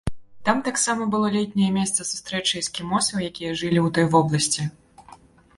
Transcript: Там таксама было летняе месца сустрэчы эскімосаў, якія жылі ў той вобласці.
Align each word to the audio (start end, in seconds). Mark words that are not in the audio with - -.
Там 0.47 0.61
таксама 0.67 1.05
было 1.15 1.27
летняе 1.35 1.67
месца 1.75 2.07
сустрэчы 2.13 2.53
эскімосаў, 2.63 3.15
якія 3.29 3.51
жылі 3.63 3.79
ў 3.87 3.89
той 3.99 4.05
вобласці. 4.17 4.71